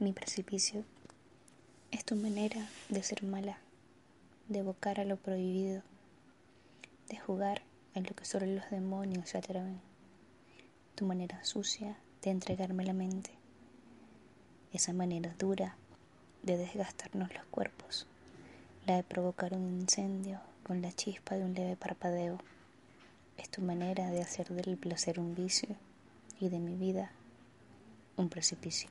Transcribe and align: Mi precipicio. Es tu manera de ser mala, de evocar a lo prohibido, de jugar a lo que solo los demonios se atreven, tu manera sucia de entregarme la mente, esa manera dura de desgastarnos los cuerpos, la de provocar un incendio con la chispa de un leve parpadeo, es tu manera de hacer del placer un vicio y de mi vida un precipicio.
Mi 0.00 0.12
precipicio. 0.12 0.84
Es 1.90 2.04
tu 2.04 2.14
manera 2.14 2.68
de 2.88 3.02
ser 3.02 3.24
mala, 3.24 3.58
de 4.46 4.60
evocar 4.60 5.00
a 5.00 5.04
lo 5.04 5.16
prohibido, 5.16 5.82
de 7.08 7.18
jugar 7.18 7.62
a 7.96 8.00
lo 8.00 8.14
que 8.14 8.24
solo 8.24 8.46
los 8.46 8.70
demonios 8.70 9.30
se 9.30 9.38
atreven, 9.38 9.80
tu 10.94 11.04
manera 11.04 11.42
sucia 11.42 11.96
de 12.22 12.30
entregarme 12.30 12.84
la 12.84 12.92
mente, 12.92 13.32
esa 14.72 14.92
manera 14.92 15.34
dura 15.36 15.74
de 16.44 16.56
desgastarnos 16.56 17.34
los 17.34 17.44
cuerpos, 17.46 18.06
la 18.86 18.94
de 18.94 19.02
provocar 19.02 19.52
un 19.54 19.80
incendio 19.80 20.38
con 20.62 20.80
la 20.80 20.92
chispa 20.92 21.34
de 21.34 21.44
un 21.44 21.54
leve 21.54 21.74
parpadeo, 21.74 22.38
es 23.36 23.50
tu 23.50 23.62
manera 23.62 24.12
de 24.12 24.22
hacer 24.22 24.48
del 24.50 24.76
placer 24.76 25.18
un 25.18 25.34
vicio 25.34 25.74
y 26.38 26.50
de 26.50 26.60
mi 26.60 26.76
vida 26.76 27.10
un 28.16 28.28
precipicio. 28.28 28.90